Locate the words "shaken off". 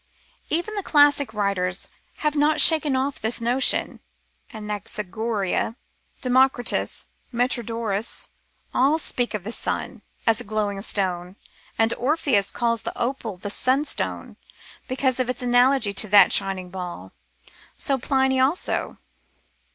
2.59-3.19